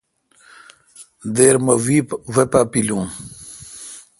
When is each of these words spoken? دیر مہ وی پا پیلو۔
دیر 1.35 1.55
مہ 1.65 1.73
وی 1.83 1.97
پا 2.51 2.61
پیلو۔ 2.71 2.99